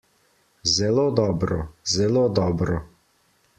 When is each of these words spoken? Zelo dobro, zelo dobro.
Zelo 0.75 1.03
dobro, 1.19 1.59
zelo 1.93 2.25
dobro. 2.43 2.81